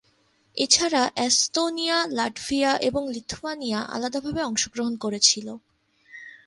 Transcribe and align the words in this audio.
এছাড়া 0.57 1.03
Estonia, 1.17 1.97
Latvia, 2.07 2.71
এবং 2.81 3.01
Lithuania 3.13 3.79
আলাদাভাবে 3.79 4.41
অংশগ্রহণ 4.43 4.93
করেছিল। 4.95 5.47